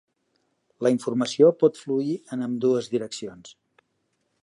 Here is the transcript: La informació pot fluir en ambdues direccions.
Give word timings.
La 0.87 0.91
informació 0.93 1.51
pot 1.65 1.83
fluir 1.83 2.17
en 2.37 2.45
ambdues 2.49 2.91
direccions. 2.97 3.57